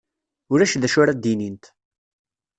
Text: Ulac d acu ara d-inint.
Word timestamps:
Ulac 0.51 0.73
d 0.81 0.83
acu 0.87 0.99
ara 1.01 1.13
d-inint. 1.15 1.65